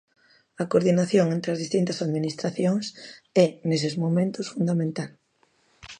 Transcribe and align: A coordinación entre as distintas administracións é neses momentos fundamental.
A 0.61 0.63
coordinación 0.71 1.27
entre 1.29 1.49
as 1.51 1.61
distintas 1.63 1.97
administracións 2.05 2.85
é 3.45 3.47
neses 3.69 3.93
momentos 4.03 4.45
fundamental. 4.55 5.09